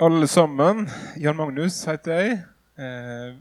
[0.00, 0.88] alle sammen.
[1.16, 2.36] Jan Magnus heter jeg.
[2.78, 3.34] Eh,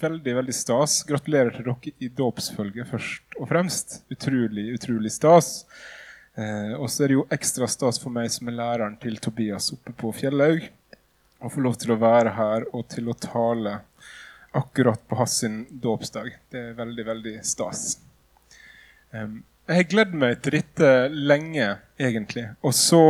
[0.00, 1.02] veldig, veldig stas.
[1.08, 4.00] Gratulerer til dere i dåpsfølget først og fremst.
[4.12, 5.64] Utrolig, utrolig stas.
[6.38, 9.72] Eh, og så er det jo ekstra stas for meg som er læreren til Tobias
[9.74, 10.68] oppe på Fjellhaug.
[11.40, 13.80] Å få lov til å være her og til å tale
[14.56, 16.30] akkurat på hans dåpsdag.
[16.52, 17.98] Det er veldig, veldig stas.
[19.12, 19.28] Eh,
[19.70, 21.66] jeg har gledet meg til dette lenge,
[22.00, 22.48] egentlig.
[22.66, 23.04] Og så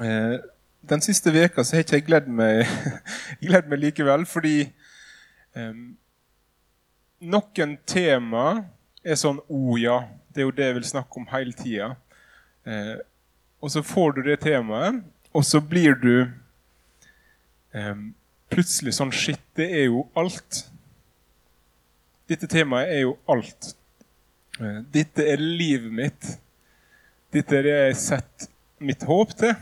[0.00, 0.38] eh,
[0.88, 2.62] Den siste veka så har ikke jeg gledd meg,
[3.44, 4.70] gledd meg likevel, fordi
[5.52, 5.90] um,
[7.20, 8.44] noen tema
[9.04, 10.00] er sånn Å oh, ja,
[10.32, 11.90] det er jo det jeg vil snakke om hele tida.
[12.64, 12.96] Uh,
[13.60, 15.02] og så får du det temaet,
[15.36, 16.14] og så blir du
[17.76, 18.12] um,
[18.48, 20.64] plutselig sånn Shit, det er jo alt.
[22.32, 23.74] Dette temaet er jo alt.
[24.56, 26.36] Uh, dette er livet mitt.
[27.34, 28.54] Dette er det jeg setter
[28.88, 29.52] mitt håp til.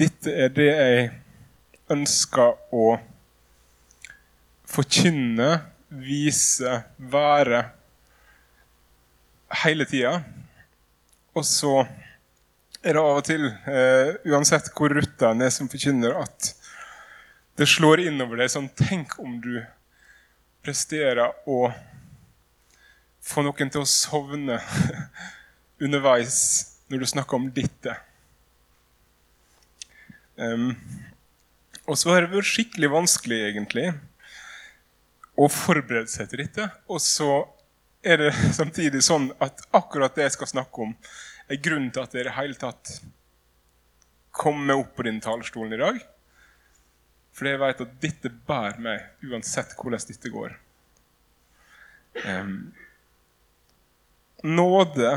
[0.00, 1.08] Dette er det jeg
[1.92, 2.94] ønsker å
[4.70, 5.48] forkynne,
[5.90, 7.58] vise, være
[9.60, 10.14] hele tida.
[11.36, 11.74] Og så
[12.80, 16.54] er det av og til, uh, uansett hvor rutta en er som forkynner, at
[17.60, 19.58] det slår innover deg sånn Tenk om du
[20.64, 21.66] presterer å
[23.20, 24.62] få noen til å sovne
[25.84, 26.38] underveis
[26.88, 28.00] når du snakker om dette.
[30.40, 30.72] Um,
[31.84, 33.88] og så har det vært skikkelig vanskelig, egentlig,
[35.36, 36.68] å forberede seg til dette.
[36.88, 37.30] Og så
[38.06, 38.30] er det
[38.60, 40.94] samtidig sånn at akkurat det jeg skal snakke om,
[41.50, 43.00] er grunnen til at jeg i det hele tatt
[44.40, 46.00] kommer opp på denne talerstolen i dag.
[47.34, 50.54] Fordi jeg vet at dette bærer meg uansett hvordan dette går.
[52.26, 52.54] Um,
[54.40, 55.10] Nåde,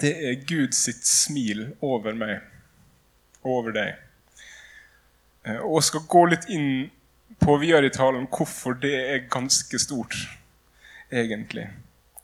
[0.00, 2.42] det er Guds smil over meg,
[3.46, 4.03] over deg.
[5.44, 6.90] Eh, og skal gå litt inn
[7.40, 10.16] på videre i talen hvorfor det er ganske stort,
[11.12, 11.68] egentlig.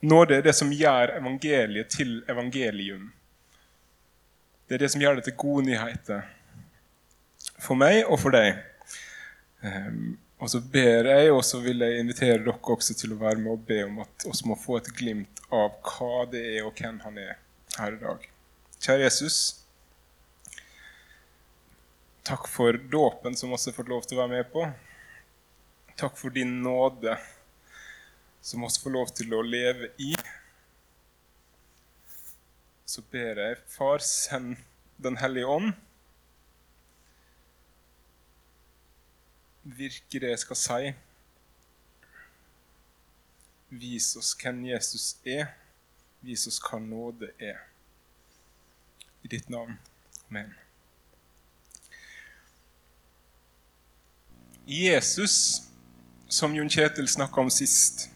[0.01, 3.11] Nåde er det som gjør evangeliet til evangelium.
[4.69, 6.25] Det er det som gjør det til gode nyheter
[7.61, 8.63] for meg og for deg.
[9.61, 13.43] Um, og så ber jeg, og så vil jeg invitere dere også til å være
[13.43, 16.79] med og be om at vi må få et glimt av hva det er, og
[16.81, 17.35] hvem han er
[17.77, 18.25] her i dag.
[18.81, 19.41] Kjære Jesus.
[22.31, 24.63] Takk for dåpen som også har fått lov til å være med på.
[25.99, 27.17] Takk for din nåde
[28.39, 30.13] som også får lov til å leve i.
[32.87, 34.63] Så ber jeg, Far, send
[35.01, 35.73] Den hellige ånd
[39.65, 40.95] virke det jeg skal si.
[43.83, 45.51] Vis oss hvem Jesus er.
[46.23, 47.63] Vis oss hva nåde er.
[49.27, 49.81] I ditt navn.
[50.29, 50.70] Amen.
[54.71, 55.63] Jesus,
[56.29, 58.07] som Jon Kjetil snakka om sist,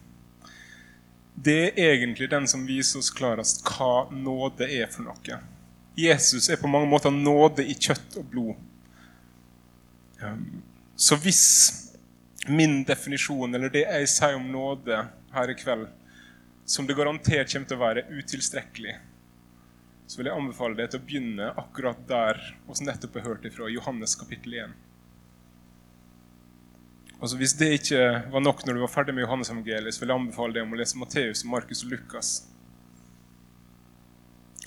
[1.34, 5.40] det er egentlig den som viser oss klarest hva nåde er for noe.
[5.98, 8.54] Jesus er på mange måter nåde i kjøtt og blod.
[10.22, 10.62] Um,
[10.94, 11.42] så hvis
[12.46, 15.00] min definisjon, eller det jeg sier om nåde
[15.34, 15.88] her i kveld,
[16.64, 18.96] som det garantert kommer til å være utilstrekkelig,
[20.06, 23.70] så vil jeg anbefale deg til å begynne akkurat der vi nettopp har hørt ifra,
[23.72, 24.74] Johannes kapittel 1.
[27.24, 28.00] Altså Hvis det ikke
[28.32, 30.74] var nok når du var ferdig med Johannes evangeliet, så vil jeg anbefale deg om
[30.74, 32.32] å lese Matteus, Markus og Lukas.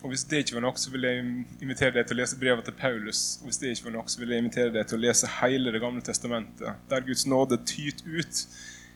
[0.02, 1.28] Og Hvis det ikke var nok, så vil jeg
[1.62, 3.22] invitere deg til å lese brevet til Paulus.
[3.44, 5.76] Og hvis det ikke var nok, så vil jeg invitere deg til å lese hele
[5.76, 8.44] Det gamle testamentet, der Guds nåde tyter ut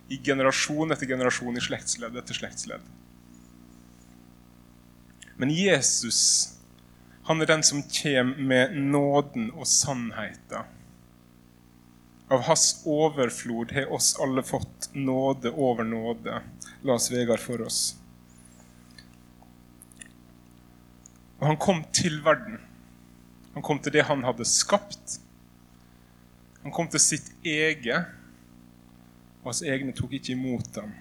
[0.09, 2.91] i generasjon etter generasjon, i slektsledd etter slektsledd.
[5.37, 6.57] Men Jesus,
[7.29, 10.80] han er den som kommer med nåden og sannheten.
[12.31, 16.41] Av hans overflod har oss alle fått nåde over nåde,
[16.81, 17.81] las Vegard for oss.
[21.41, 22.55] Og han kom til verden.
[23.51, 25.17] Han kom til det han hadde skapt.
[26.63, 28.07] Han kom til sitt eget,
[29.41, 30.95] og hans egne tok ikke imot ham.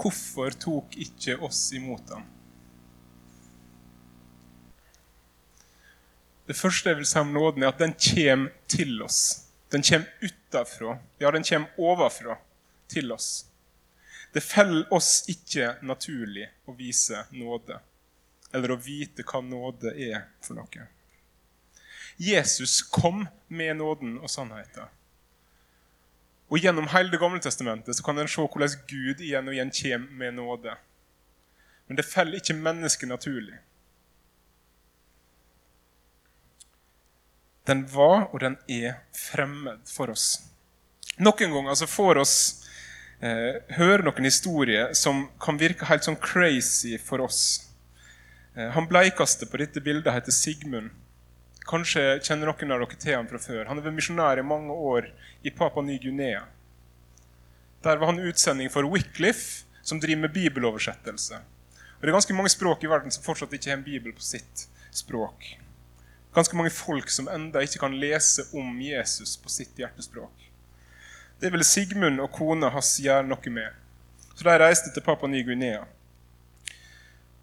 [0.00, 2.24] Hvorfor tok ikke oss imot ham?
[6.50, 9.46] Det første jeg vil si om nåden, er at den kommer til oss.
[9.70, 10.96] Den kommer utafra.
[11.22, 12.34] Ja, den kommer ovenfra
[12.90, 13.46] til oss.
[14.34, 17.78] Det faller oss ikke naturlig å vise nåde,
[18.50, 20.88] eller å vite hva nåde er for noe.
[22.18, 24.90] Jesus kom med nåden og sannheten.
[26.50, 29.70] Og Gjennom hele Det gamle testamentet så kan en se hvordan Gud igjen og igjen
[29.70, 30.74] kommer med nåde.
[31.86, 33.62] Men det faller ikke mennesket naturlig.
[37.70, 40.40] Den var, og den er, fremmed for oss.
[41.22, 42.34] Noen ganger så får oss
[43.22, 47.42] eh, høre noen historier som kan virke helt sånn crazy for oss.
[48.56, 50.90] Eh, han bleikaste på dette bildet heter Sigmund.
[51.70, 53.68] Kanskje kjenner noen av dere til ham fra før.
[53.68, 55.12] Han har vært misjonær i mange år
[55.46, 56.42] i Papa Ny-Guinea.
[57.86, 61.38] Der var han utsending for Wycliffe, som driver med bibeloversettelse.
[61.38, 64.24] Og Det er ganske mange språk i verden som fortsatt ikke har en bibel på
[64.24, 65.54] sitt språk.
[66.34, 70.50] Ganske mange folk som enda ikke kan lese om Jesus på sitt hjertespråk.
[71.40, 73.74] Det ville Sigmund og kona hans gjøre noe med.
[74.34, 75.86] Så de reiste til Papua Ny-Guinea.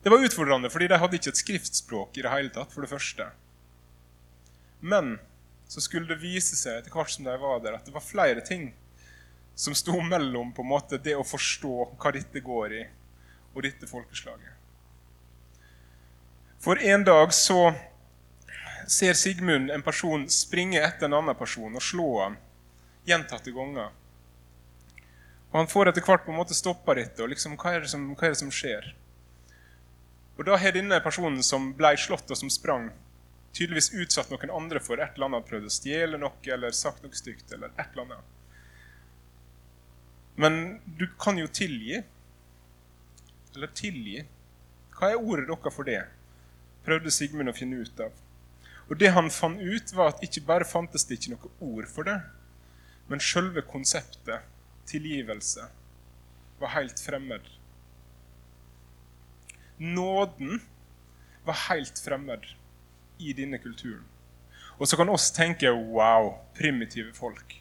[0.04, 2.72] Det var utfordrende, fordi de hadde ikke et skriftspråk i det hele tatt.
[2.72, 3.26] for det første.
[4.80, 5.20] Men
[5.68, 8.42] så skulle det vise seg etter hvert som de var der, at det var flere
[8.46, 8.70] ting
[9.56, 12.84] som sto mellom på en måte det å forstå hva dette går i,
[13.56, 14.54] og dette folkeslaget.
[16.62, 17.74] For en dag så
[18.88, 22.38] ser Sigmund en person springe etter en annen person og slå ham
[23.08, 23.92] gjentatte ganger.
[25.52, 27.22] Og Han får etter hvert på en måte stoppa dette.
[27.24, 28.96] og liksom, hva er, som, hva er, det som, skjer?
[30.38, 32.92] Og Da har denne personen som ble slått og som sprang,
[33.54, 37.16] tydeligvis utsatt noen andre for et eller annet, prøvd å stjele noe eller sagt noe
[37.16, 37.52] stygt.
[37.52, 38.36] eller et eller annet.
[40.36, 42.04] Men du kan jo tilgi.
[43.56, 44.22] Eller tilgi.
[44.94, 46.04] Hva er ordet dere for det?
[46.86, 48.12] Prøvde Sigmund å finne ut av.
[48.88, 52.08] Og det han fant ut, var at ikke bare fantes det ikke noe ord for
[52.08, 52.20] det,
[53.08, 54.48] men selve konseptet
[54.88, 55.68] tilgivelse
[56.60, 57.44] var helt fremmed.
[59.78, 60.62] Nåden
[61.46, 62.48] var helt fremmed
[63.18, 64.06] i denne kulturen.
[64.78, 67.56] Og så kan oss tenke wow, primitive folk.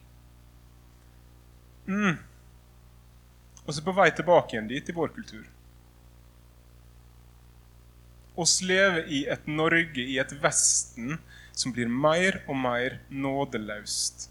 [1.86, 2.18] Mm.
[3.66, 5.44] Og så på vei tilbake igjen dit i vår kultur.
[8.36, 11.16] Oss lever i et Norge, i et Vesten,
[11.56, 14.28] som blir mer og mer nådeløst.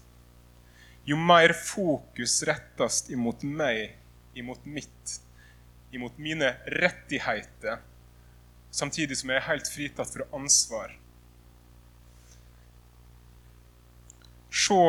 [1.06, 3.96] Jo mer fokus rettes imot meg,
[4.38, 5.16] imot mitt,
[5.94, 7.82] imot mine rettigheter,
[8.70, 10.94] samtidig som jeg er helt fritatt fra ansvar,
[14.56, 14.80] se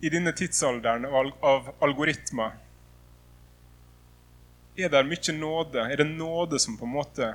[0.00, 2.54] i denne tidsalderen av algoritmer
[4.80, 5.82] Er det mye nåde?
[5.92, 7.26] Er det nåde som på en måte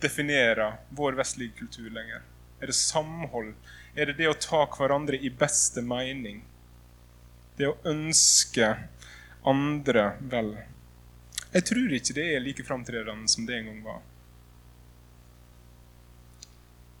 [0.00, 2.22] definerer vår vestlige kultur lenger?
[2.60, 3.54] Er det samhold?
[3.94, 6.42] Er det det å ta hverandre i beste mening?
[7.56, 8.70] Det å ønske
[9.46, 10.56] andre vel?
[11.54, 14.02] Jeg tror ikke det er like framtredende som det en gang var.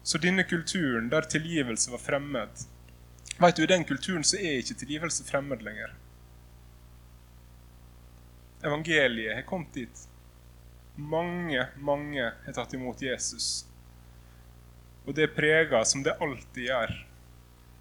[0.04, 2.66] Så denne kulturen der tilgivelse var fremmed
[3.38, 5.90] Vet du, I den kulturen så er ikke tilgivelse fremmed lenger.
[8.62, 10.04] Evangeliet har kommet dit.
[10.94, 13.66] Mange, mange har tatt imot Jesus.
[15.04, 16.94] Og det preger, som det alltid gjør,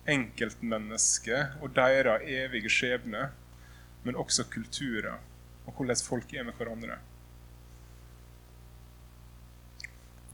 [0.10, 3.30] enkeltmennesket og deres evige skjebne,
[4.04, 5.22] men også kulturer
[5.66, 6.98] og hvordan folk er med hverandre.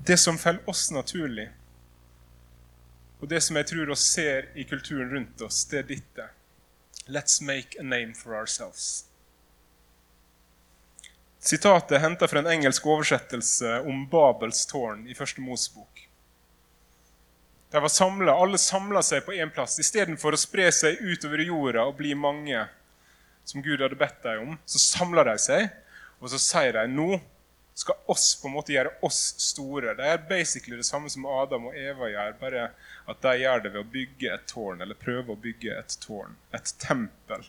[0.07, 1.49] Det som faller oss naturlig,
[3.19, 6.29] og det som jeg tror oss ser i kulturen rundt oss, det er dette.
[7.07, 9.08] Let's make a name for ourselves.
[11.39, 16.03] Sitatet er henta fra en engelsk oversettelse om Babels tårn i første Mosebok.
[17.71, 19.77] De var samlet, Alle samla seg på én plass.
[19.79, 22.65] Istedenfor å spre seg utover jorda og bli mange,
[23.47, 25.69] som Gud hadde bedt dem om, så samla de seg,
[26.19, 27.21] og så sier de nå
[27.79, 29.93] skal oss på en måte gjøre oss store.
[29.95, 32.65] Det er basically det samme som Adam og Eva gjør, bare
[33.07, 36.35] at de gjør det ved å bygge et tårn, eller prøve å bygge et tårn,
[36.51, 37.47] et tempel.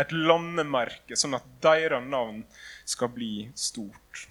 [0.00, 2.42] Et landemerke, sånn at deres navn
[2.88, 4.26] skal bli stort.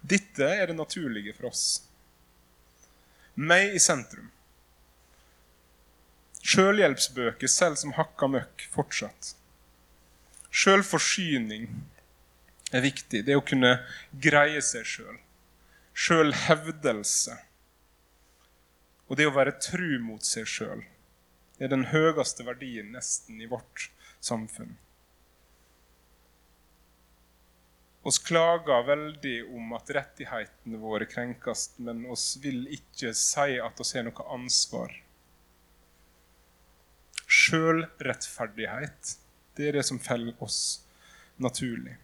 [0.00, 1.64] Dette er det naturlige for oss.
[3.34, 4.30] Meg i sentrum.
[6.48, 9.34] Sjølhjelpsbøker selv som hakka møkk fortsatt.
[10.54, 11.66] Sjølforsyning
[12.72, 13.24] er viktig.
[13.26, 13.74] Det å kunne
[14.12, 15.18] greie seg sjøl.
[15.98, 17.36] Sjølhevdelse.
[19.08, 20.84] Og det å være tru mot seg sjøl
[21.58, 23.88] er den høyeste verdien nesten i vårt
[24.20, 24.76] samfunn.
[28.08, 33.92] Oss klager veldig om at rettighetene våre krenkes, men oss vil ikke si at oss
[33.96, 34.94] har noe ansvar.
[37.28, 39.16] Sjølrettferdighet,
[39.58, 40.60] det er det som feller oss
[41.36, 41.98] naturlig.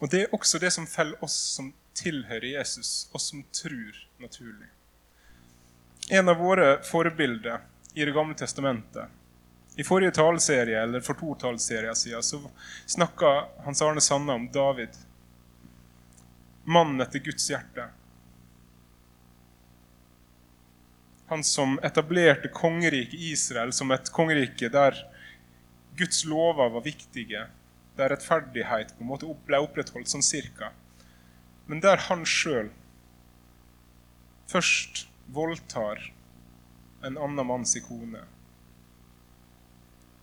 [0.00, 4.68] Og Det er også det som feller oss som tilhører Jesus, oss som tror naturlig.
[6.12, 7.64] En av våre forbilder
[7.96, 9.08] i Det gamle testamentet
[9.76, 12.40] I forrige taleserie, eller for to taleserier siden så
[12.86, 13.30] snakka
[13.64, 14.96] Hans Arne Sanne om David.
[16.64, 17.86] Mannen etter Guds hjerte.
[21.26, 24.98] Han som etablerte kongeriket Israel som et kongerike der
[25.96, 27.46] Guds lover var viktige,
[27.96, 30.68] der rettferdighet på en måte ble opprettholdt sånn cirka.
[31.64, 32.68] Men der han sjøl
[34.52, 36.10] først voldtar
[37.06, 38.24] en annen manns kone.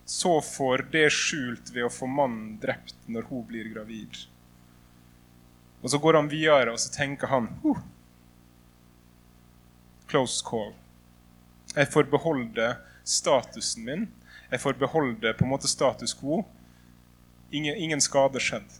[0.04, 4.26] Så får det skjult ved å få mannen drept når hun blir gravid.
[5.80, 7.80] Og så går han videre, og så tenker han huh,
[10.08, 10.74] Close call.
[11.74, 12.68] Jeg får beholde
[13.08, 14.04] statusen min.
[14.52, 16.44] Jeg får beholde på en måte status quo.
[17.50, 18.76] Ingen, ingen skade skjedd.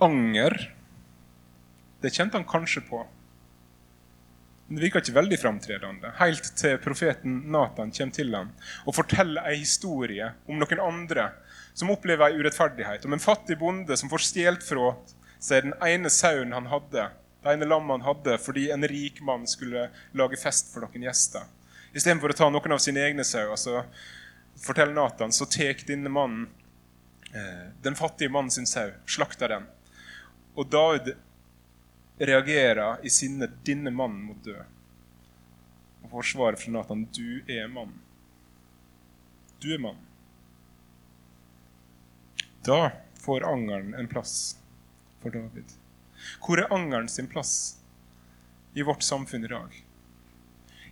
[0.00, 0.56] Anger,
[2.02, 3.04] det kjente han kanskje på.
[4.70, 8.52] Det virker ikke veldig framtredende, helt til profeten Nathan kommer til ham
[8.84, 11.24] og forteller en historie om noen andre
[11.74, 13.02] som opplever en urettferdighet.
[13.04, 14.92] Om en fattig bonde som får stjålet fra
[15.42, 17.08] seg den ene sauen han hadde,
[17.42, 21.48] det ene lammet han hadde, fordi en rik mann skulle lage fest for noen gjester.
[21.90, 23.82] Istedenfor å ta noen av sine egne sauer, så
[24.60, 26.46] forteller Nathan, så tar denne mannen
[27.32, 29.66] eh, den fattige mannen sin sau, slakter den.
[30.54, 31.16] Og David
[32.20, 34.64] reagerer i sinne 'Denne mannen må dø'.
[36.04, 37.98] Og forsvaret fra Nathan 'Du er mann'.
[39.60, 39.98] Du er mann.
[42.64, 44.56] Da får angeren en plass
[45.22, 45.76] for David.
[46.40, 47.76] Hvor er angeren sin plass
[48.74, 49.76] i vårt samfunn i dag?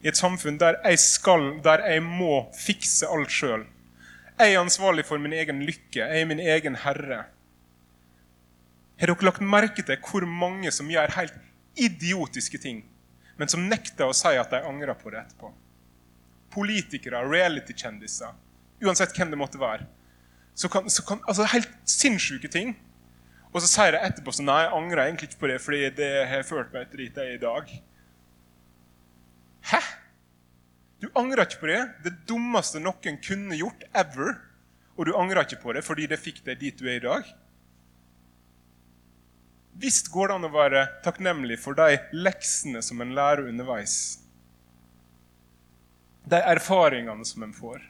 [0.03, 3.67] I et samfunn der jeg skal, der jeg må fikse alt sjøl.
[4.39, 6.05] Jeg er ansvarlig for min egen lykke.
[6.05, 7.25] Jeg er min egen herre.
[8.99, 11.37] Har dere lagt merke til hvor mange som gjør helt
[11.79, 12.83] idiotiske ting,
[13.39, 15.53] men som nekter å si at de angrer på det etterpå?
[16.51, 18.35] Politikere, reality-kjendiser,
[18.83, 19.87] uansett hvem det måtte være.
[20.59, 22.75] Så kan, så kan, altså Helt sinnssyke ting.
[23.53, 26.11] Og så sier de etterpå så nei, jeg angrer egentlig ikke på det, fordi det
[26.29, 27.71] har ført meg til dit jeg er i dag.
[29.71, 29.81] Hæ?
[30.99, 31.81] Du angrer ikke på det?
[32.05, 34.35] Det dummeste noen kunne gjort ever.
[34.99, 37.31] Og du angrer ikke på det fordi det fikk deg dit du er i dag?
[39.79, 44.19] Visst går det an å være takknemlig for de leksene som en lærer underveis.
[46.29, 47.85] De erfaringene som en får.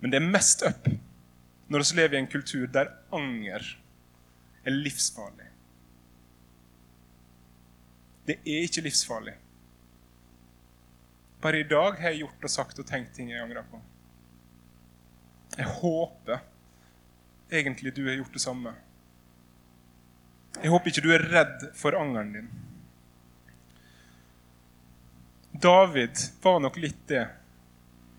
[0.00, 0.88] Men det er mest up
[1.68, 3.64] når vi lever i en kultur der anger
[4.64, 5.48] er livsfarlig.
[8.28, 9.34] Det er ikke livsfarlig.
[11.40, 13.80] Bare i dag har jeg gjort og sagt og tenkt ting jeg angrer på.
[15.56, 16.42] Jeg håper
[17.48, 18.74] egentlig du har gjort det samme.
[20.62, 22.48] Jeg håper ikke du er redd for angeren din.
[25.58, 27.26] David var nok litt det.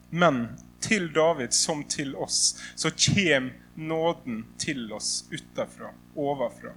[0.10, 0.46] Men
[0.84, 6.74] til David som til oss, så kommer nåden til oss utenfra, ovenfra.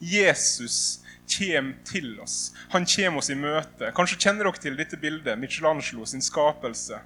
[0.00, 1.00] Jesus
[1.38, 2.52] kommer til oss.
[2.72, 3.92] Han kommer oss i møte.
[3.96, 7.00] Kanskje kjenner dere til dette bildet, Michelangelo sin skapelse,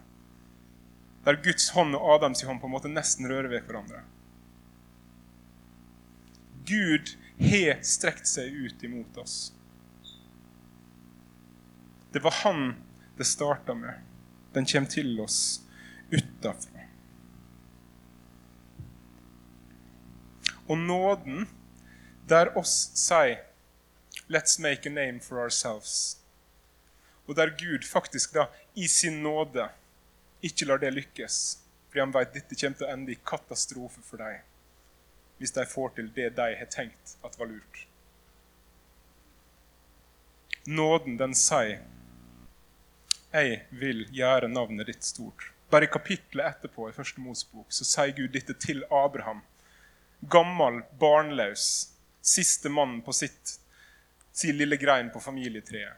[1.27, 4.03] der Guds hånd og Adams hånd på en måte nesten rører ved hverandre.
[6.69, 9.53] Gud har strekt seg ut imot oss.
[12.13, 12.75] Det var han
[13.17, 13.95] det starta med.
[14.53, 15.61] Den kommer til oss
[16.11, 16.87] utafra.
[20.69, 21.47] Og nåden,
[22.29, 23.45] der oss sier
[24.29, 26.19] 'Let's make a name for ourselves',
[27.27, 29.69] og der Gud faktisk da i sin nåde
[30.43, 34.17] ikke lar det lykkes, fordi han vet dette kommer til å ende i katastrofe for
[34.17, 34.43] deg
[35.39, 37.85] hvis de får til det de har tenkt at var lurt.
[40.67, 41.85] Nåden, den sier,
[43.33, 45.53] 'Jeg vil gjøre navnet ditt stort'.
[45.71, 49.43] Bare i kapittelet etterpå i første Mosbok så sier Gud dette til Abraham.
[50.31, 51.93] Gammel, barnløs,
[52.23, 53.59] siste mann på sitt,
[54.33, 55.97] sin lille grein på familietreet.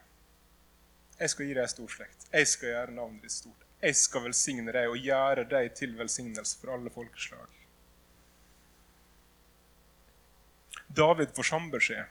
[1.19, 2.27] Jeg skal gi deg stor slekt.
[2.33, 3.65] Jeg skal gjøre navnet ditt stort.
[3.81, 7.60] Jeg skal velsigne deg og gjøre deg til velsignelse for alle folkeslag.
[10.95, 12.03] David får samme beskjed.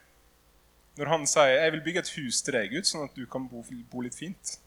[0.97, 3.49] Når han sier 'Jeg vil bygge et hus til deg, Gud, sånn at du kan
[3.49, 4.59] bo, bo litt fint',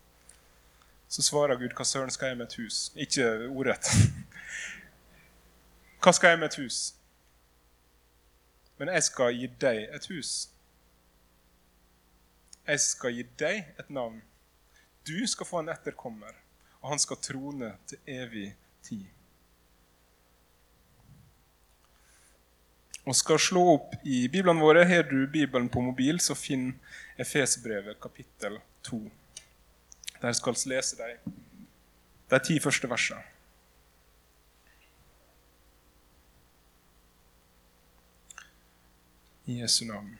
[1.09, 3.85] så svarer Gud 'Hva søren skal jeg med et hus?' Ikke ordrett.
[6.03, 6.95] Hva skal jeg med et hus?
[8.77, 10.49] Men jeg skal gi deg et hus.
[12.67, 14.23] Jeg skal gi deg et navn.
[15.07, 16.33] Du skal få en etterkommer,
[16.81, 19.05] og han skal trone til evig tid.
[23.03, 26.71] Og skal slå opp i biblene våre, har du Bibelen på mobil, så finn
[27.19, 29.01] Efesbrevet kapittel 2.
[30.21, 31.33] Der skal vi lese de,
[32.31, 33.25] de ti første versene.
[39.51, 40.13] I Jesu navn.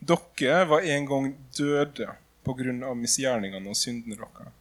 [0.00, 1.26] Dere var en gang
[1.58, 2.06] døde
[2.46, 4.54] på grunn av misgjerningene og syndene deres.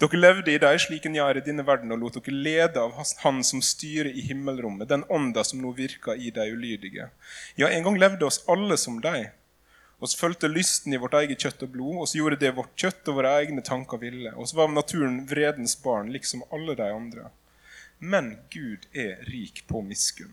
[0.00, 2.96] Dere levde i dem slik en gjør i denne verden, og lot dere lede av
[3.24, 7.10] Han som styrer i himmelrommet, den ånda som nå virker i de ulydige.
[7.56, 9.30] Ja, en gang levde oss alle som deg.
[10.00, 13.18] Oss fulgte lysten i vårt eget kjøtt og blod, oss gjorde det vårt kjøtt og
[13.18, 14.32] våre egne tanker ville.
[14.32, 17.28] Oss var naturen vredens barn, liksom alle de andre.
[17.98, 20.32] Men Gud er rik på miskunn.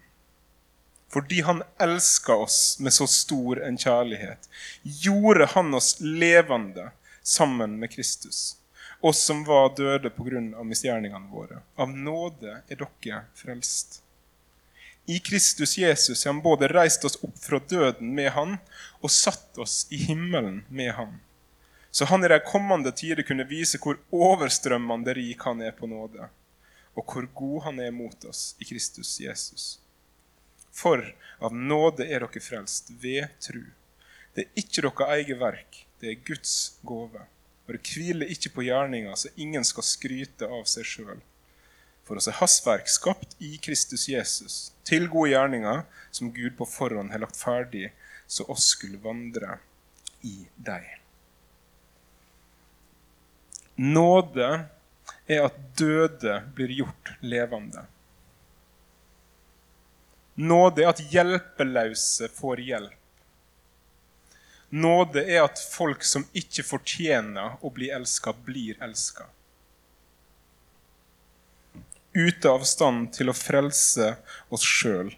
[1.11, 4.47] Fordi han elska oss med så stor en kjærlighet,
[4.83, 6.91] gjorde han oss levende
[7.23, 8.55] sammen med Kristus.
[9.01, 10.63] Oss som var døde pga.
[10.63, 11.61] misgjerningene våre.
[11.75, 14.01] Av nåde er dere frelst.
[15.09, 18.57] I Kristus Jesus har han både reist oss opp fra døden med han
[18.99, 21.19] og satt oss i himmelen med han.
[21.91, 26.27] Så han i de kommende tider kunne vise hvor overstrømmende rik han er på nåde,
[26.93, 29.79] og hvor god han er mot oss i Kristus Jesus.
[30.73, 31.05] For
[31.39, 33.63] av nåde er dere frelst ved tru.
[34.35, 36.53] Det er ikke deres eget verk, det er Guds
[36.85, 37.23] gave.
[37.67, 37.83] Og det
[38.31, 41.19] ikke på gjerninga, så ingen skal skryte av seg sjøl.
[42.07, 44.55] For oss er hastverk skapt i Kristus Jesus,
[44.87, 45.83] til gode gjerninger,
[46.15, 47.89] som Gud på forhånd har lagt ferdig,
[48.27, 49.57] så oss skulle vandre
[50.23, 50.87] i deg.
[53.77, 54.47] Nåde
[55.27, 57.83] er at døde blir gjort levende.
[60.39, 62.95] Nåde er at hjelpeløse får hjelp.
[64.69, 69.29] Nåde er at folk som ikke fortjener å bli elska, blir elska.
[72.17, 74.15] Ute av stand til å frelse
[74.51, 75.13] oss sjøl,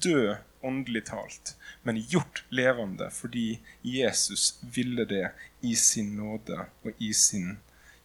[0.00, 7.12] dø åndelig talt, men gjort levende fordi Jesus ville det i sin nåde og i
[7.16, 7.58] sin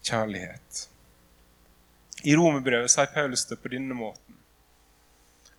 [0.03, 0.87] kjærlighet.
[2.23, 4.39] I Romerbrevet sier Paulus det på denne måten.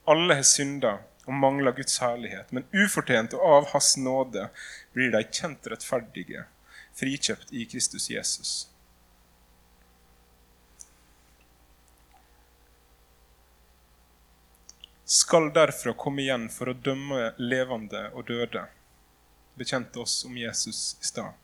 [0.09, 4.49] Alle har synda og mangler Guds herlighet, men ufortjent og av Hans nåde
[4.95, 6.47] blir de kjent rettferdige,
[6.97, 8.55] frikjøpt i Kristus Jesus.
[15.07, 18.65] Skal derfra komme igjen for å dømme levende og døde,
[19.55, 21.35] bekjente oss om Jesus i stad.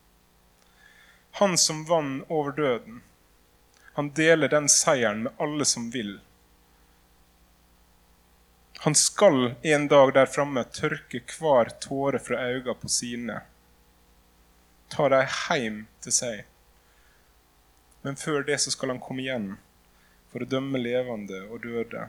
[1.38, 3.00] Han som vant over døden,
[3.94, 6.16] han deler den seieren med alle som vil
[8.82, 13.36] han skal en dag der framme tørke hver tåre fra øynene på sine.
[14.90, 16.40] Ta dem hjem til seg.
[18.02, 19.46] Men før det så skal han komme igjen
[20.32, 22.08] for å dømme levende og døde.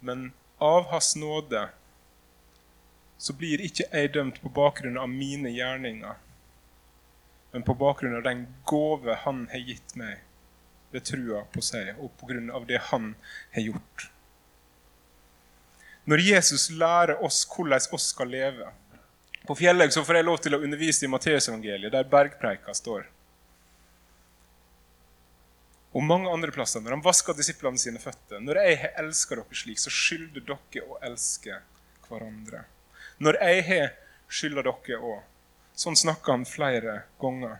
[0.00, 0.30] Men
[0.70, 1.66] av Hans nåde
[3.20, 6.16] så blir ikke jeg dømt på bakgrunn av mine gjerninger,
[7.52, 10.24] men på bakgrunn av den gåve Han har gitt meg
[10.96, 13.12] ved trua på seg, og på grunn av det Han
[13.52, 14.08] har gjort.
[16.04, 18.68] Når Jesus lærer oss hvordan oss skal leve
[19.48, 23.08] På Fjellhaug får jeg lov til å undervise i Matteusevangeliet, der bergpreika står.
[25.94, 28.40] Og mange andre plasser, når han vasker disiplene sine føtter.
[28.40, 31.60] Når jeg har elska dere slik, så skylder dere å elske
[32.08, 32.64] hverandre.
[33.20, 33.92] Når jeg har
[34.28, 35.22] skylder dere òg.
[35.74, 37.58] Sånn snakker han flere ganger.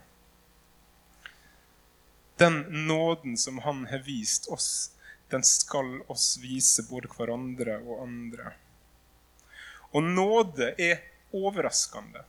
[2.38, 4.93] Den nåden som han har vist oss
[5.34, 8.52] den skal oss vise både hverandre og andre.
[9.94, 11.02] Og nåde er
[11.34, 12.22] overraskende.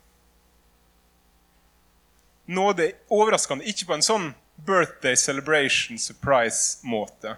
[2.45, 7.35] Nåde er overraskende, ikke på en sånn birthday celebration surprise-måte.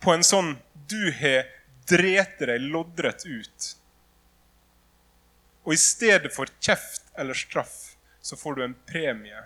[0.00, 0.56] På en sånn
[0.90, 1.46] du har
[1.90, 3.70] drete deg loddrett ut.
[5.66, 9.44] Og i stedet for kjeft eller straff, så får du en premie.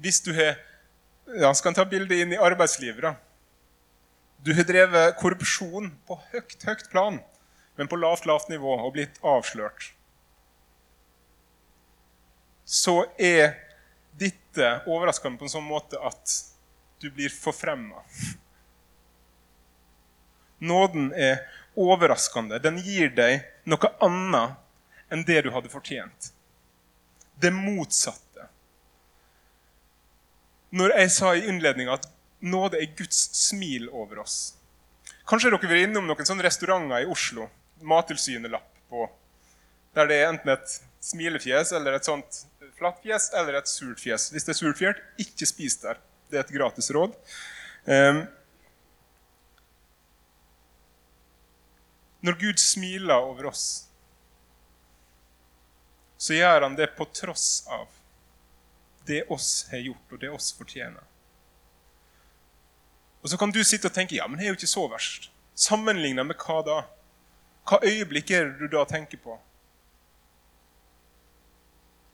[0.00, 0.58] Hvis du har
[1.26, 3.02] ja, skal ta bildet inn i arbeidslivet.
[3.02, 3.14] da.
[4.42, 7.20] Du har drevet korrupsjon på høyt, høyt plan,
[7.76, 9.92] men på lavt, lavt nivå og blitt avslørt.
[12.64, 13.58] Så er
[14.16, 16.36] dette overraskende på en sånn måte at
[17.00, 18.00] du blir forfremma.
[20.60, 21.40] Nåden er
[21.74, 22.60] overraskende.
[22.60, 24.58] Den gir deg noe annet
[25.10, 26.32] enn det du hadde fortjent.
[27.40, 28.29] Det motsatte
[30.70, 32.06] når jeg sa i innledninga at
[32.40, 34.54] nåde er Guds smil over oss.
[35.28, 37.48] Kanskje dere vil innom noen sånne restauranter i Oslo.
[37.86, 39.06] Mattilsynet-lapp på.
[39.94, 42.44] Der det er enten et smilefjes eller et sånt
[42.80, 44.30] flatt fjes eller et surt fjes.
[44.32, 46.00] Hvis det er surt fjes, ikke spis der.
[46.30, 47.16] Det er et gratis råd.
[47.86, 48.24] Um,
[52.24, 53.64] når Gud smiler over oss,
[56.20, 57.88] så gjør han det på tross av
[59.06, 61.04] det oss har gjort, og det oss fortjener.
[63.20, 65.30] Og Så kan du sitte og tenke ja, men det er jo ikke så verst.
[65.54, 66.80] Sammenligna med hva da?
[67.70, 69.36] hva øyeblikk er det du da tenker på?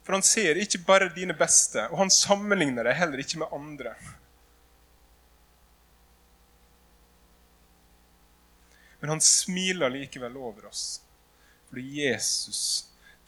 [0.05, 3.95] For han ser ikke bare dine beste, og han sammenligner deg heller ikke med andre.
[9.01, 11.01] Men han smiler likevel over oss,
[11.71, 12.61] fordi Jesus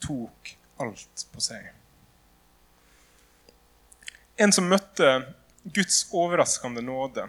[0.05, 1.73] tok alt på seg.
[4.39, 5.07] En som møtte
[5.75, 7.25] Guds overraskende nåde,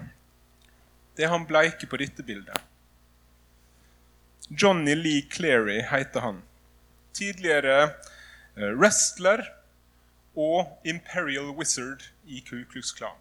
[1.19, 2.55] det er han bleike på dette bildet.
[4.51, 6.39] Johnny Lee Cleary heter han.
[7.19, 9.43] Tidligere eh, wrestler
[10.39, 13.19] og Imperial Wizard i Ku Klux Klan.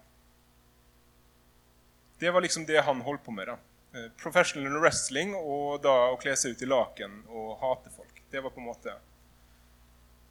[2.22, 3.50] Det var liksom det han holdt på med.
[3.50, 3.58] da.
[3.98, 8.22] Eh, professional wrestling og da å kle seg ut i laken og hate folk.
[8.30, 9.00] Det var på en måte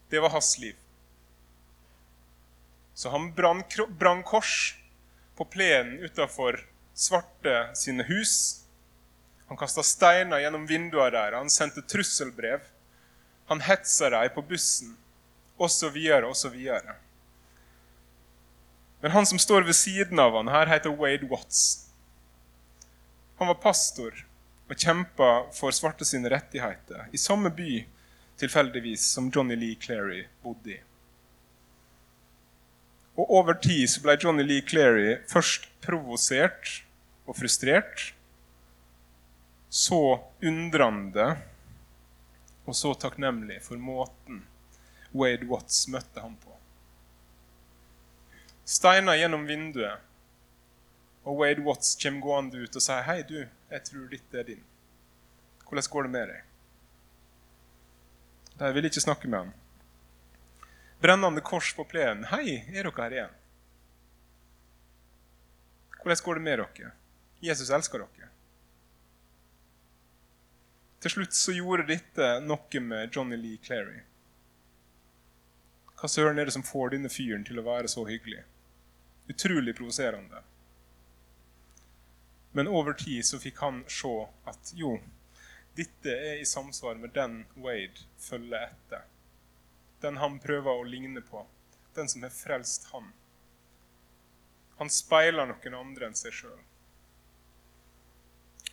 [0.09, 0.77] Det var hans liv.
[2.99, 4.55] Så han brann kors
[5.39, 6.65] på plenen utafor
[6.99, 8.35] Svarte sine hus
[9.49, 12.61] han kasta steiner gjennom vinduene der, han sendte trusselbrev.
[13.49, 14.97] Han hetsa dem på bussen,
[15.57, 15.97] osv.,
[16.29, 16.57] osv.
[19.01, 21.89] Men han som står ved siden av han her, heter Wade Watts.
[23.39, 24.27] Han var pastor
[24.69, 27.87] og kjempa for svarte sine rettigheter i samme by
[28.37, 30.81] tilfeldigvis som Johnny Lee Clary bodde i.
[33.19, 36.85] Og Over tid så ble Johnny Lee Clary først provosert
[37.27, 38.13] og frustrert
[39.69, 41.27] så undrende
[42.69, 44.45] og så takknemlig for måten
[45.17, 46.53] Wade Watts møtte ham på.
[48.69, 50.05] Steiner gjennom vinduet,
[51.25, 54.65] og Wade Watts kommer gående ut og sier 'Hei, du, jeg tror dette er din.
[55.65, 56.45] Hvordan går det med deg?'
[58.59, 59.53] De vil ikke snakke med han.
[61.01, 62.25] Brennende kors på plenen.
[62.25, 63.37] 'Hei, er dere her igjen?'
[65.99, 66.91] Hvordan går det med dere?
[67.41, 68.29] Jesus elsker dere.
[70.99, 74.01] Til slutt så gjorde dette noe med Johnny Lee Clary.
[75.99, 78.43] Hva søren er det som får denne fyren til å være så hyggelig?
[79.31, 80.43] Utrolig provoserende.
[82.53, 84.15] Men over tid så fikk han se
[84.51, 84.97] at jo,
[85.79, 89.07] dette er i samsvar med den Wade følger etter.
[90.01, 91.45] Den han prøver å ligne på.
[91.95, 93.11] Den som har frelst han.
[94.79, 96.59] Han speiler noen andre enn seg sjøl.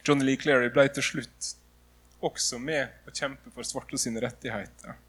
[0.05, 1.55] Johnny Lee Clary ble til slutt
[2.25, 4.99] også med å kjempe for svarte sine rettigheter.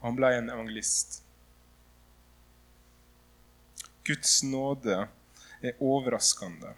[0.00, 1.20] Og han ble en evangelist.
[4.06, 5.04] Guds nåde
[5.62, 6.74] er overraskende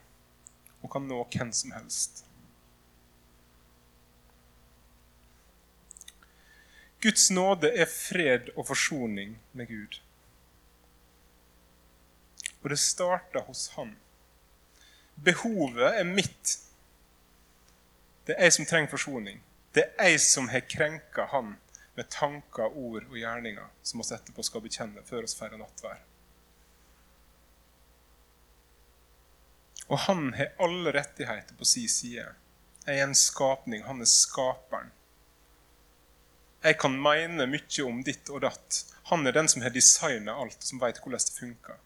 [0.80, 2.24] og kan nå hvem som helst.
[7.01, 10.01] Guds nåde er fred og forsoning med Gud.
[12.63, 13.95] Og det starter hos Han.
[15.25, 16.59] Behovet er mitt
[18.31, 19.41] det er jeg som trenger forsoning.
[19.75, 21.57] Det er jeg som har krenka han
[21.97, 25.99] med tanker, ord og gjerninger, som vi etterpå skal bekjenne før oss feirer nattvær.
[29.91, 32.29] Og han har alle rettigheter på sin side.
[32.87, 33.83] Jeg er en skapning.
[33.89, 34.93] Han er skaperen.
[36.61, 38.81] Jeg kan mene mye om ditt og datt.
[39.09, 41.79] Han er den som har designa alt, som vet hvordan det funker.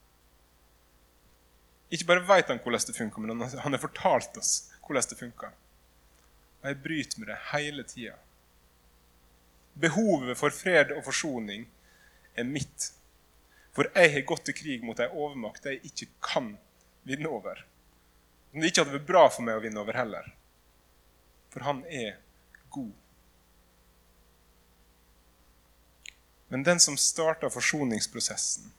[1.95, 5.53] Ikke bare vet han hvordan det funker, men han har fortalt oss hvordan det funker.
[6.63, 8.17] Og jeg bryter med det hele tida.
[9.79, 11.69] Behovet for fred og forsoning
[12.35, 12.91] er mitt.
[13.75, 16.55] For jeg har gått til krig mot ei overmakt jeg ikke kan
[17.07, 17.63] vinne over.
[18.51, 20.29] Som det ikke hadde vært bra for meg å vinne over heller.
[21.55, 22.17] For han er
[22.75, 23.04] god.
[26.49, 28.73] Men den som starta forsoningsprosessen,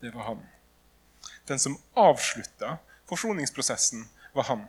[0.00, 0.46] det var han.
[1.50, 4.68] Den som avslutta forsoningsprosessen, var han.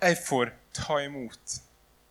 [0.00, 1.60] jeg får ta imot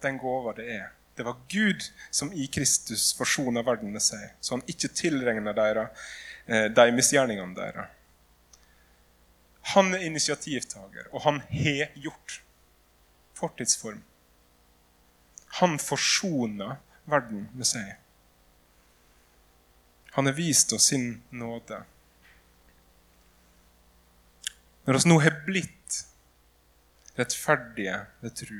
[0.02, 0.88] den gåva det er.
[1.16, 6.66] Det var Gud som i Kristus forsona verden med seg, så han ikke tilregna eh,
[6.76, 7.92] de misgjerningene deres.
[9.76, 12.42] Han er initiativtaker, og han har gjort.
[13.36, 14.04] Fortidsform.
[15.60, 17.96] Han forsona verden med seg.
[20.16, 21.82] Han har vist oss sin nåde.
[24.86, 26.02] Når vi nå har blitt
[27.16, 28.60] rettferdige ved tru,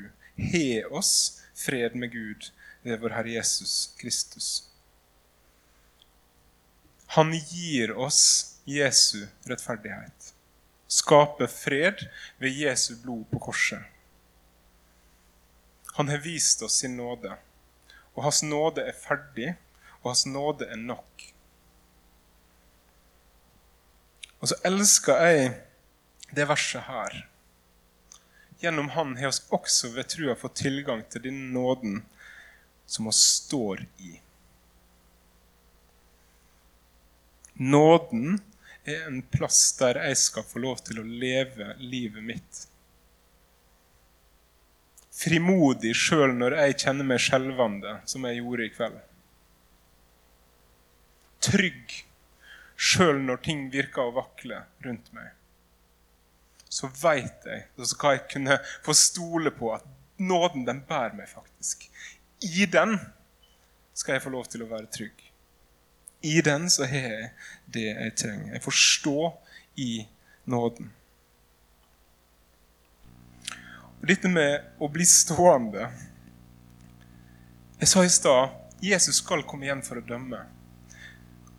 [0.52, 1.12] har oss
[1.56, 2.50] fred med Gud
[2.84, 4.48] ved vår Herre Jesus Kristus.
[7.16, 8.22] Han gir oss
[8.64, 10.32] Jesu rettferdighet.
[10.88, 12.06] Skaper fred
[12.38, 13.84] ved Jesu blod på korset.
[15.96, 17.36] Han har vist oss sin nåde,
[18.14, 19.54] og hans nåde er ferdig,
[20.02, 21.24] og hans nåde er nok.
[24.40, 25.54] Og så elsker jeg
[26.36, 27.16] det verset her
[28.60, 32.02] gjennom Han har oss også ved trua fått tilgang til den nåden
[32.86, 34.12] som vi står i.
[37.56, 38.38] Nåden
[38.84, 42.66] er en plass der jeg skal få lov til å leve livet mitt.
[45.16, 48.98] Frimodig sjøl når jeg kjenner meg skjelvende, som jeg gjorde i kveld.
[51.46, 51.94] Trygg
[52.76, 55.32] sjøl når ting virker å vakle rundt meg.
[56.68, 59.86] Så veit jeg, så skal jeg kunne få stole på at
[60.20, 61.86] nåden, den bærer meg faktisk.
[62.44, 62.98] I den
[63.96, 65.22] skal jeg få lov til å være trygg.
[66.26, 67.30] I den så har jeg
[67.72, 68.52] det jeg trenger.
[68.56, 69.18] Jeg får stå
[69.80, 69.90] i
[70.44, 70.92] nåden.
[73.95, 75.88] Og dette med å bli stående
[77.80, 80.42] Jeg sa i stad Jesus skal komme igjen for å dømme.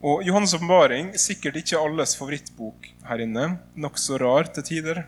[0.05, 3.47] Og Johannes' åpenbaring sikkert ikke alles favorittbok her inne.
[3.73, 5.01] Nokså rar til tider.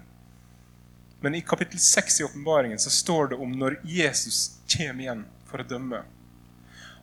[1.21, 5.67] Men i kapittel 6 i åpenbaringen står det om når Jesus kommer igjen for å
[5.69, 6.01] dømme.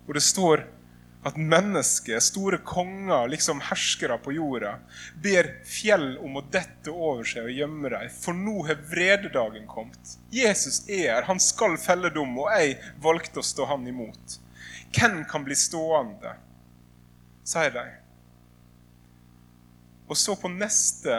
[0.06, 0.66] Og det står
[1.26, 4.76] at mennesker, store konger, liksom herskere på jorda,
[5.22, 10.16] ber fjell om å dette over seg og gjemme dem, for nå har vrededagen kommet.
[10.30, 14.38] Jesus er her, han skal felle dom, og jeg valgte å stå han imot.
[14.94, 16.36] Hvem kan bli stående?
[17.46, 17.84] sier de.
[20.10, 21.18] Og så på neste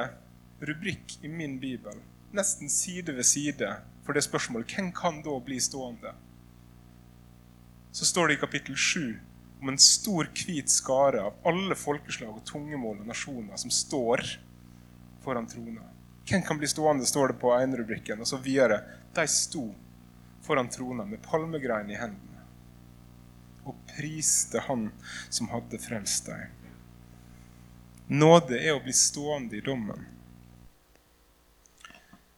[0.60, 2.00] rubrikk i min bibel,
[2.36, 3.70] nesten side ved side,
[4.04, 6.12] for det spørsmålet hvem kan da bli stående?
[7.91, 9.15] Så står det i kapittel 7
[9.62, 14.24] om en stor, hvit skare av alle folkeslag og tungemål og nasjoner som står
[15.24, 15.86] foran trona.
[16.28, 18.22] Hvem kan bli stående, står det på ene rubrikken.
[18.22, 18.82] Og så videre.
[19.15, 19.70] De sto
[20.46, 22.28] foran trona med palmegrein i hendene
[23.67, 24.86] og priste Han
[25.30, 26.54] som hadde frelst deg.
[28.08, 30.06] Nåde er å bli stående i dommen.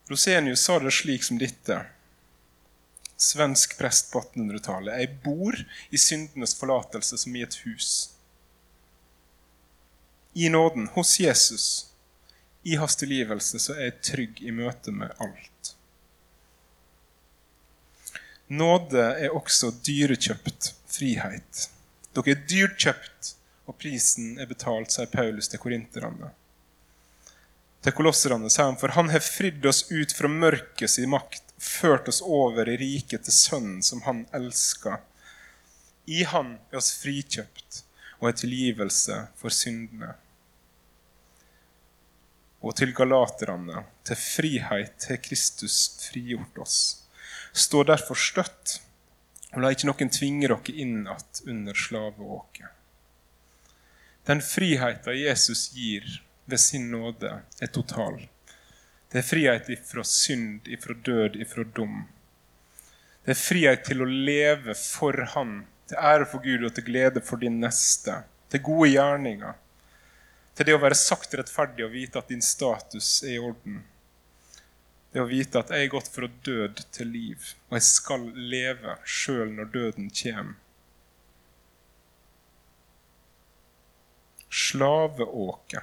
[0.09, 1.83] Rosenius sa det slik som dette
[3.19, 4.95] svensk prest på 1800-tallet.
[5.01, 5.55] Jeg bor
[5.89, 7.89] i syndenes forlatelse som i et hus.
[10.33, 11.65] I nåden, hos Jesus,
[12.63, 15.73] i hans tilgivelse, så er jeg trygg i møte med alt.
[18.49, 21.67] Nåde er også dyrekjøpt frihet.
[22.15, 23.33] Dere er dyrt kjøpt,
[23.69, 26.31] og prisen er betalt, sier Paulus til korinterne.
[27.85, 32.21] Til kolosserne sier han, for han har fridd oss ut fra mørkets makt ført oss
[32.21, 34.99] over i riket til Sønnen som Han elska.
[36.05, 37.83] I Han er oss frikjøpt
[38.19, 40.15] og er tilgivelse for syndene.
[42.59, 46.79] Og til galaterne, til frihet har Kristus frigjort oss.
[47.55, 48.79] Stå derfor støtt,
[49.53, 52.67] og la ikke noen tvinge dere inn att under slaveåket.
[54.27, 56.03] Den friheten Jesus gir
[56.45, 58.27] ved sin nåde, er total.
[59.09, 62.03] Det er frihet ifra synd, ifra død, ifra dom.
[63.25, 67.23] Det er frihet til å leve for Han, til ære for Gud og til glede
[67.25, 68.21] for din neste.
[68.49, 69.57] Til gode gjerninger.
[70.53, 73.81] Til det å være sagt rettferdig og vite at din status er i orden.
[75.09, 78.97] Det å vite at jeg er gått fra død til liv, og jeg skal leve
[79.09, 80.57] sjøl når døden kommer.
[84.49, 85.81] Slaveåke.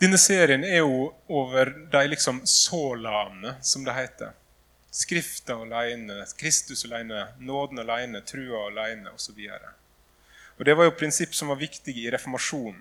[0.00, 4.36] Denne serien er jo over de liksom sålaene, som det heter.
[4.90, 9.42] Skrifta alene, Kristus alene, nåden alene, trua alene osv.
[10.56, 12.80] Og Det var jo prinsipp som var viktige i reformasjonen.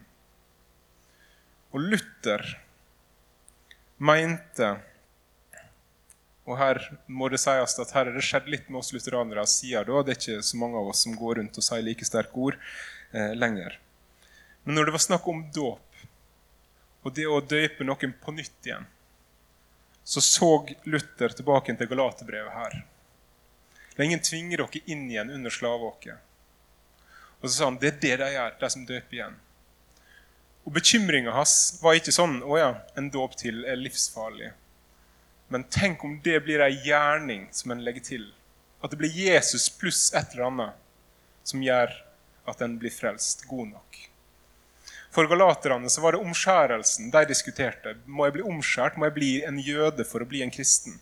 [1.70, 2.46] Og Luther
[4.00, 4.72] mente
[6.50, 9.86] og her må det sies at her er det skjedd litt med oss lutheranere siden
[9.86, 10.02] da.
[10.02, 12.58] Det er ikke så mange av oss som går rundt og sier like sterke ord
[13.14, 13.76] eh, lenger.
[14.66, 15.88] Men når det var snakk om dåp,
[17.04, 18.88] og det å døype noen på nytt igjen,
[20.04, 20.50] så så
[20.90, 22.80] Luther tilbake til Galaterbrevet her.
[23.96, 26.18] La ingen tvinge dere inn igjen under slaveåket.
[27.40, 29.38] Og så sa han det er det de gjør, de som døper igjen.
[30.66, 34.52] Og Bekymringa hans var ikke sånn å ja, en dåp til er livsfarlig.
[35.50, 38.28] Men tenk om det blir ei gjerning som en legger til.
[38.82, 41.94] At det blir Jesus pluss et eller annet som gjør
[42.50, 44.09] at en blir frelst god nok.
[45.10, 47.95] For galaterne så var det omskjærelsen de diskuterte.
[48.06, 48.98] Må jeg bli omskjært?
[48.98, 51.00] Må jeg bli en jøde for å bli en kristen?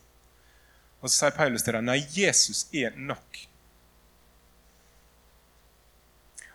[1.01, 3.41] Og så sier Paulus til dem nei, Jesus er nok.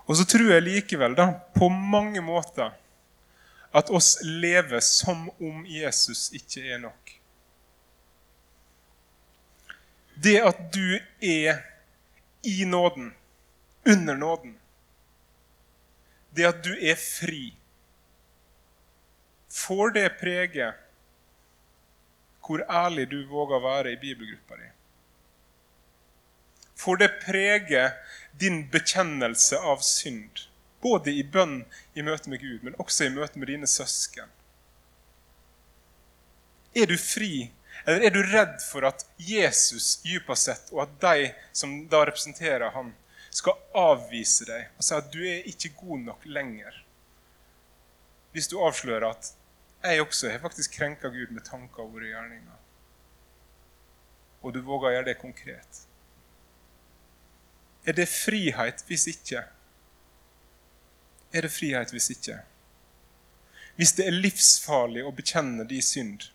[0.09, 2.73] Og så tror jeg likevel, da, på mange måter,
[3.73, 7.13] at oss lever som om Jesus ikke er nok.
[10.23, 11.63] Det at du er
[12.43, 13.13] i nåden,
[13.87, 14.57] under nåden,
[16.35, 17.53] det at du er fri,
[19.53, 20.73] får det prege
[22.43, 24.69] hvor ærlig du våger å være i bibelgruppa di.
[26.83, 27.83] Får det prege
[28.41, 30.49] din bekjennelse av synd,
[30.83, 31.61] både i bønn
[31.95, 34.27] i møte med Gud, men også i møte med dine søsken?
[36.75, 37.53] Er du fri,
[37.85, 42.75] eller er du redd for at Jesus dypest sett, og at de som da representerer
[42.75, 42.91] han,
[43.33, 46.83] skal avvise deg og si at du er ikke god nok lenger?
[48.33, 49.33] Hvis du avslører at
[49.83, 52.59] jeg også har faktisk krenka Gud med tanker, ord og gjerninger.
[54.43, 55.81] Og du våger å gjøre det konkret.
[57.87, 59.43] Er det frihet hvis ikke?
[61.33, 62.39] Er det frihet hvis ikke?
[63.75, 66.29] Hvis det er livsfarlig å bekjenne din synd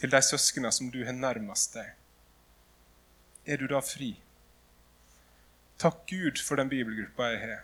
[0.00, 1.92] til de søsknene som du har nærmest deg,
[3.46, 4.16] er du da fri?
[5.78, 7.60] Takk Gud for den bibelgruppa jeg har,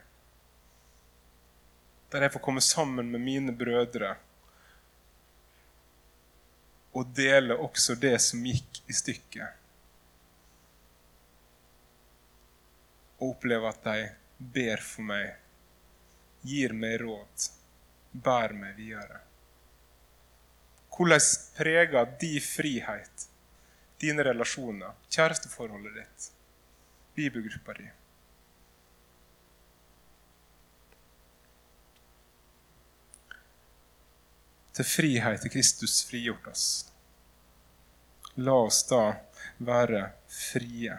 [2.12, 4.12] der jeg får komme sammen med mine brødre
[6.94, 9.62] og dele også det som gikk i stykket.
[13.18, 14.04] Og oppleve at de
[14.54, 15.32] ber for meg,
[16.46, 17.48] gir meg råd,
[18.14, 19.24] bærer meg videre.
[20.94, 21.26] Hvordan
[21.58, 23.26] preger din frihet,
[23.98, 26.30] dine relasjoner, kjæresteforholdet ditt,
[27.18, 27.90] bibelgruppa di?
[34.74, 36.66] Til frihet til Kristus frigjort oss.
[38.36, 39.02] La oss da
[39.62, 40.96] være frie.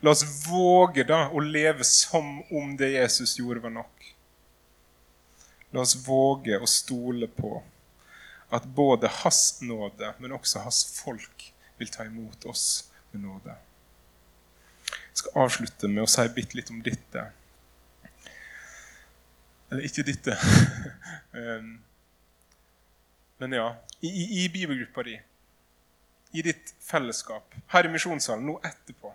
[0.00, 4.08] La oss våge da å leve som om det Jesus gjorde, var nok.
[5.74, 7.58] La oss våge å stole på
[8.54, 11.48] at både Hans nåde, men også Hans folk
[11.80, 13.56] vil ta imot oss med nåde.
[14.84, 17.24] Jeg skal avslutte med å si bitte litt om dette.
[19.70, 20.38] Eller ikke dette.
[23.38, 25.20] Men ja, i, i, i bibelgruppa di,
[26.32, 29.12] i ditt fellesskap, her i misjonssalen, nå etterpå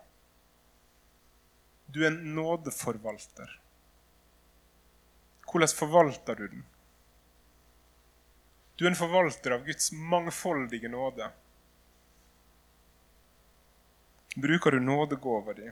[1.90, 3.56] Du er en nådeforvalter.
[5.50, 6.66] Hvordan forvalter du den?
[8.76, 11.32] Du er en forvalter av Guds mangfoldige nåde.
[14.36, 15.72] Bruker du nådegåva di?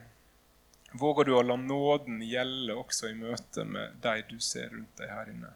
[0.91, 5.13] Våger du å la nåden gjelde også i møte med de du ser rundt deg
[5.13, 5.53] her inne?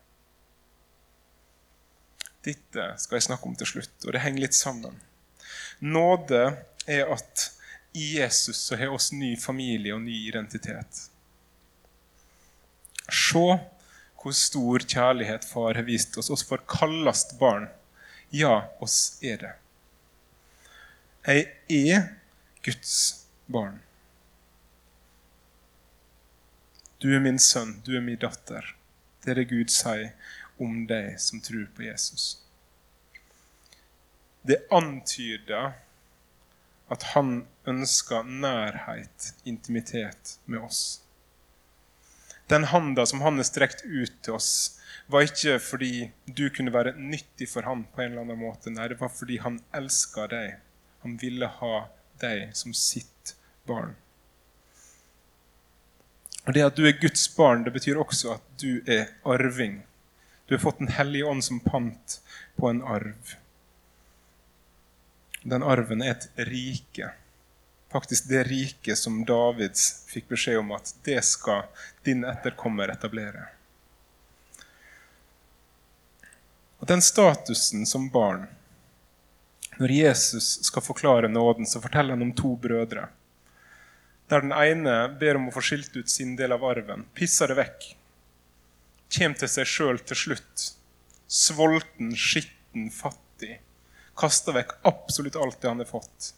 [2.46, 4.96] Dette skal jeg snakke om til slutt, og det henger litt sammen.
[5.82, 6.42] Nåde
[6.90, 7.50] er at
[7.94, 11.06] i Jesus så har oss ny familie og ny identitet.
[13.12, 13.46] Se
[14.22, 17.68] hvor stor kjærlighet far har vist oss, oss for kallast barn.
[18.30, 19.54] Ja, oss er det.
[21.28, 22.06] Jeg er
[22.64, 23.82] Guds barn.
[27.02, 28.76] Du er min sønn, du er min datter.
[29.22, 30.14] Det er det Gud sier
[30.62, 32.38] om deg som tror på Jesus.
[34.42, 35.74] Det antyder
[36.92, 41.02] at han ønsker nærhet, intimitet, med oss.
[42.52, 44.78] Den handa som han har strekt ut til oss,
[45.12, 48.74] var ikke fordi du kunne være nyttig for han på en eller annen måte.
[48.74, 50.58] Nei, det var fordi han elska deg.
[51.06, 51.76] Han ville ha
[52.22, 53.36] deg som sitt
[53.68, 53.96] barn.
[56.48, 59.82] Og Det at du er Guds barn, det betyr også at du er arving
[60.52, 62.22] du har fått Den hellige ånd som pant
[62.56, 63.36] på en arv.
[65.44, 67.14] Den arven er et rike.
[67.92, 71.70] Faktisk det riket som Davids fikk beskjed om at det skal
[72.04, 73.46] din etterkommer etablere.
[76.84, 78.50] Og Den statusen som barn
[79.80, 83.08] Når Jesus skal forklare nåden, så forteller han om to brødre.
[84.28, 87.62] Der den ene ber om å få skilt ut sin del av arven, pisser det
[87.64, 87.92] vekk
[89.12, 90.68] kommer til seg sjøl til slutt.
[91.32, 93.60] Sulten, skitten, fattig.
[94.18, 96.34] Kaster vekk absolutt alt det han har fått.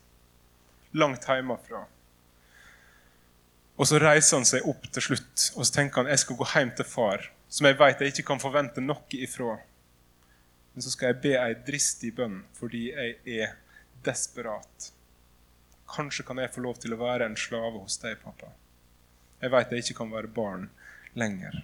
[0.93, 1.85] Langt hjemmefra.
[3.73, 6.47] Og så reiser han seg opp til slutt og så tenker han, jeg skal gå
[6.53, 9.55] hjem til far, som jeg vet jeg ikke kan forvente noe ifra.
[10.73, 13.55] Men så skal jeg be ei dristig bønn fordi jeg er
[14.05, 14.91] desperat.
[15.93, 18.53] Kanskje kan jeg få lov til å være en slave hos deg, pappa.
[19.41, 20.69] Jeg vet jeg ikke kan være barn
[21.19, 21.63] lenger.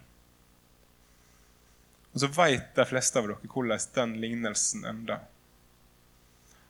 [2.13, 5.21] Og så veit de fleste av dere hvordan den lignelsen ender.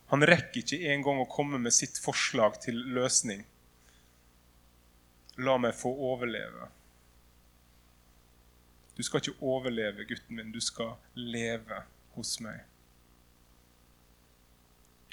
[0.10, 3.46] Han rekker ikke engang å komme med sitt forslag til løsning.
[5.40, 6.68] La meg få overleve.
[8.98, 10.50] Du skal ikke overleve, gutten min.
[10.52, 11.84] Du skal leve
[12.18, 12.66] hos meg.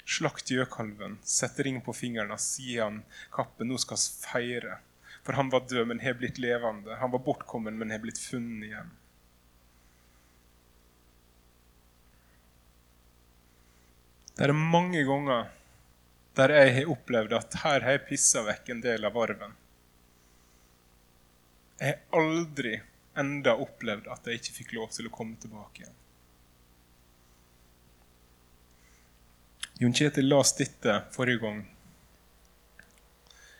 [0.07, 3.69] Slakt gjøkalven, sett ring på fingeren hans, gi han kappen.
[3.69, 4.79] Nå skal vi feire.
[5.23, 6.97] For han var død, men har blitt levende.
[6.99, 8.91] Han var bortkommen, men har blitt funnet igjen.
[14.37, 15.47] Det er mange ganger
[16.37, 19.55] der jeg har opplevd at her har jeg pissa vekk en del av arven.
[21.79, 22.75] Jeg har aldri
[23.17, 25.95] enda opplevd at jeg ikke fikk lov til å komme tilbake igjen.
[29.81, 31.65] Jon Kjetil las dette forrige gang.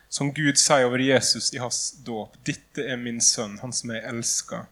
[0.09, 2.38] Som Gud sier over Jesus i hans dåp.
[2.45, 4.69] Dette er min sønn, han som jeg elsker.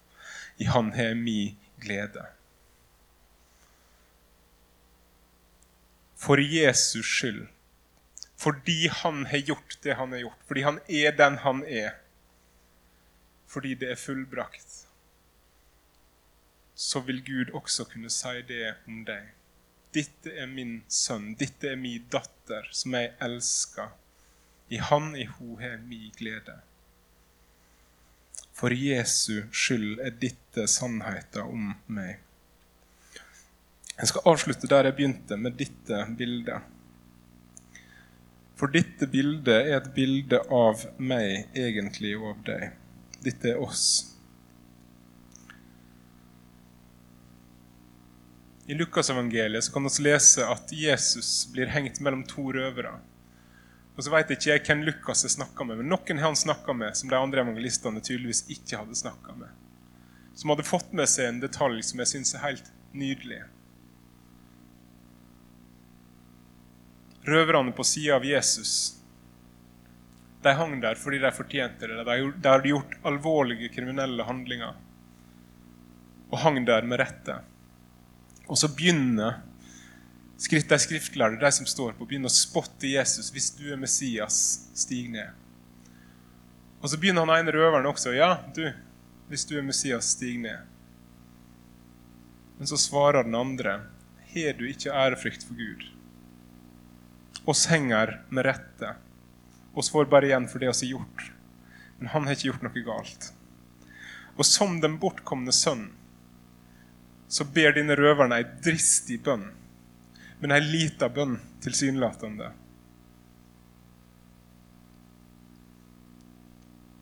[0.62, 1.40] I han har jeg mi
[1.82, 2.30] glede.
[6.26, 7.46] For Jesus skyld
[8.36, 10.42] fordi han har gjort det han har gjort.
[10.48, 11.96] Fordi han er den han er.
[13.48, 14.88] Fordi det er fullbrakt.
[16.76, 19.32] Så vil Gud også kunne si det om deg.
[19.96, 23.94] Dette er min sønn, dette er min datter, som jeg elsker.
[24.68, 26.58] I han, i ho, har min glede.
[28.56, 32.25] For Jesu skyld er dette sannheten om meg.
[33.96, 36.72] Jeg skal avslutte der jeg begynte, med dette bildet.
[38.60, 42.76] For dette bildet er et bilde av meg, egentlig, og av deg.
[43.24, 43.88] Dette er oss.
[48.68, 52.96] I Lukasevangeliet kan vi lese at Jesus blir hengt mellom to røvere.
[53.96, 56.74] Og så vet ikke jeg hvem Lukas har snakka med, men noen har han snakka
[56.76, 59.52] med som de andre evangelistene tydeligvis ikke hadde snakka med.
[60.36, 63.44] Som hadde fått med seg en detalj som jeg syns er helt nydelig.
[67.26, 68.96] Røverne på sida av Jesus
[70.46, 72.04] de hang der fordi de fortjente det.
[72.06, 74.76] De hadde gjort alvorlige kriminelle handlinger
[76.30, 77.40] og hang der med rette.
[78.46, 79.40] Og så begynner
[80.36, 83.32] de skriftlærde, de som står på, begynner å spotte Jesus.
[83.34, 84.38] Hvis du er Messias,
[84.78, 85.32] stig ned.
[86.82, 88.14] Og så begynner han ene røveren også.
[88.14, 88.68] Ja, du,
[89.32, 90.68] hvis du er Messias, stig ned.
[92.60, 93.80] Men så svarer den andre.
[94.36, 95.88] Har du ikke ærefrykt for Gud?
[97.46, 98.96] Oss henger med rette.
[99.74, 101.32] Oss får bare igjen for det oss har gjort.
[102.00, 103.30] Men han har ikke gjort noe galt.
[104.36, 105.90] Og som den bortkomne sønn
[107.28, 109.48] så ber dine røverne ei dristig bønn,
[110.40, 112.52] men ei lita bønn tilsynelatende.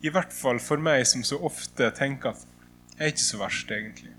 [0.04, 2.44] I hvert fall for meg som så ofte tenker at
[2.94, 4.12] jeg er ikke så verst, egentlig.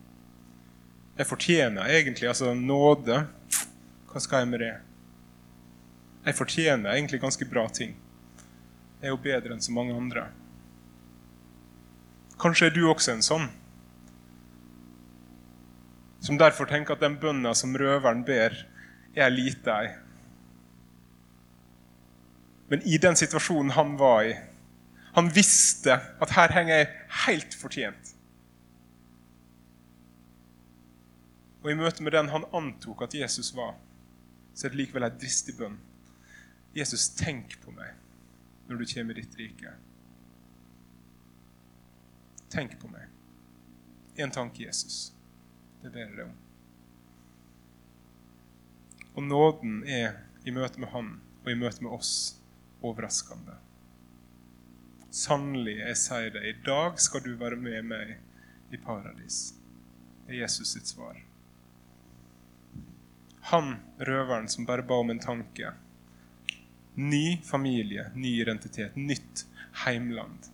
[1.16, 3.22] Jeg fortjener egentlig altså nåde.
[4.12, 4.74] Hva skal jeg med det?
[6.26, 7.94] Jeg fortjener egentlig ganske bra ting.
[9.02, 10.26] Jeg er jo bedre enn så mange andre.
[12.42, 13.46] Kanskje er du også en sånn.
[16.26, 18.58] Som derfor tenker at den bønna som røveren ber,
[19.16, 19.92] er lite ei.
[22.74, 24.34] Men i den situasjonen han var i
[25.16, 26.88] Han visste at her henger jeg
[27.24, 28.10] helt fortjent.
[31.64, 33.78] Og i møte med den han antok at Jesus var,
[34.52, 35.78] så er det likevel ei dristig bønn.
[36.76, 37.94] Jesus, tenk på meg
[38.68, 39.72] når du kommer i ditt rike.
[42.52, 43.08] Tenk på meg.
[44.20, 45.14] En tanke, Jesus.
[45.82, 46.36] Det ber jeg deg om.
[49.16, 51.14] Og nåden er i møte med Han
[51.46, 52.12] og i møte med oss
[52.84, 53.56] overraskende.
[55.16, 58.18] Sannelig, jeg sier det, i dag skal du være med meg
[58.76, 59.54] i paradis.
[60.26, 61.22] Det er Jesus sitt svar.
[63.54, 65.72] Han røveren som bare ba om en tanke,
[66.96, 69.46] Ny familie, ny identitet, nytt
[69.86, 70.48] heimland.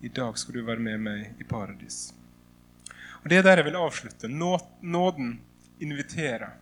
[0.00, 2.08] I dag skal du være med meg i paradis.
[3.22, 4.28] Og Det er der jeg vil avslutte.
[4.28, 5.38] Nåden
[5.80, 6.58] inviterer.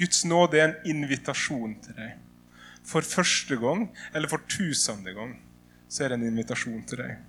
[0.00, 2.16] Guds nåde er en invitasjon til deg.
[2.82, 5.36] For første gang, eller for tusende gang,
[5.88, 7.20] så er det en invitasjon til deg.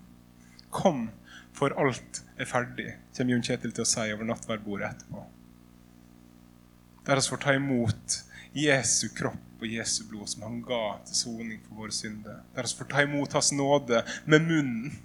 [0.72, 1.10] Kom,
[1.54, 5.28] for alt er ferdig, kommer Jon Kjetil til å si over nattverdbordet etterpå
[7.06, 8.18] der vi får ta imot
[8.54, 12.42] Jesu kropp og Jesu blod, som han ga til soning for våre synder.
[12.56, 15.00] Der vi får ta imot Hans nåde med munnen.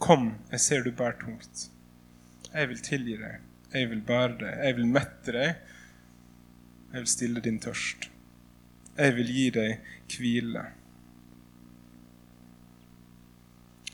[0.00, 1.66] Kom, jeg ser du bærer tungt.
[2.52, 3.40] Jeg vil tilgi deg.
[3.72, 4.54] Jeg vil bære deg.
[4.64, 5.50] Jeg vil mette deg.
[6.92, 8.08] Jeg vil stille din tørst.
[8.96, 10.64] Jeg vil gi deg hvile.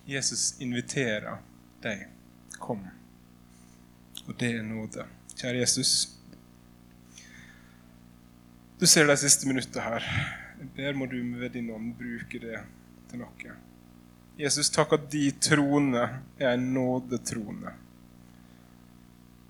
[0.06, 1.42] Jesus inviterer
[1.82, 2.06] deg.
[2.62, 2.86] Kom
[4.26, 5.06] og det er nåde.
[5.36, 5.92] Kjære Jesus.
[8.80, 10.10] Du ser de siste minuttene her.
[10.76, 12.60] Der må du ved din ånd bruke det
[13.10, 13.56] til noe.
[14.36, 16.02] Jesus, takk at de trone
[16.36, 17.72] er en nådetrone.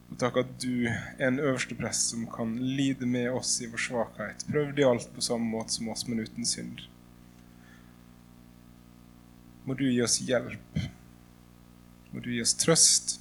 [0.07, 3.83] Og takk at du er en øverste prest som kan lide med oss i vår
[3.83, 4.47] svakhet.
[4.47, 6.85] Prøvde alt på samme måte som oss, men uten synd.
[9.67, 10.83] Må du gi oss hjelp.
[12.13, 13.19] Må du gi oss trøst.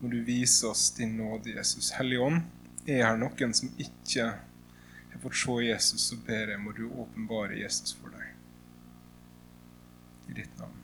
[0.00, 1.92] Må du vise oss din nåde, Jesus.
[1.96, 2.42] Hellige Ånd,
[2.88, 4.30] er her noen som ikke
[5.12, 8.30] har fått se Jesus, så ber jeg må du åpenbare Jesus for deg.
[10.30, 10.79] I ditt navn.